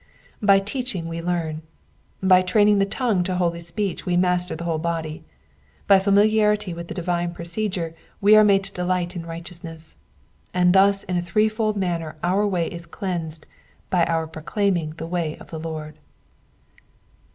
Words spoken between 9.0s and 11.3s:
in righteousness; and thus in a